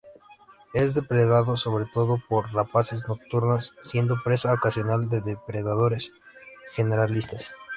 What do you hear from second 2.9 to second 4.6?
nocturnas siendo presa